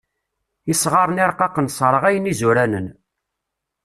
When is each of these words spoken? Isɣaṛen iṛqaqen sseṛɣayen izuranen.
Isɣaṛen 0.71 1.21
iṛqaqen 1.23 1.67
sseṛɣayen 1.71 2.29
izuranen. 2.31 2.87